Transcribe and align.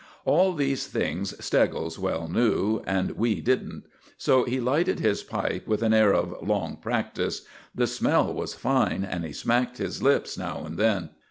All 0.25 0.53
these 0.55 0.87
things 0.87 1.35
Steggles 1.45 1.99
well 1.99 2.27
knew, 2.27 2.81
and 2.87 3.11
we 3.11 3.39
didn't. 3.39 3.83
So 4.17 4.45
he 4.45 4.59
lighted 4.59 4.99
his 4.99 5.21
pipe 5.21 5.67
with 5.67 5.83
an 5.83 5.93
air 5.93 6.11
of 6.11 6.41
long 6.41 6.77
practice. 6.77 7.43
The 7.75 7.85
smell 7.85 8.33
was 8.33 8.55
fine, 8.55 9.03
and 9.03 9.23
he 9.23 9.31
smacked 9.31 9.77
his 9.77 10.01
lips 10.01 10.39
now 10.39 10.63
and 10.65 10.75
then. 10.79 11.11